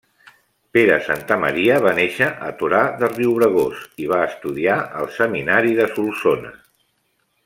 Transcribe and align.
Pere 0.75 0.95
Santamaria 1.07 1.75
va 1.83 1.91
néixer 1.99 2.29
a 2.47 2.49
Torà 2.61 2.79
de 3.03 3.09
Riubregós 3.11 3.83
i 4.05 4.09
va 4.13 4.23
estudiar 4.31 4.79
al 5.03 5.11
Seminari 5.19 5.77
de 5.83 5.87
Solsona. 5.97 6.53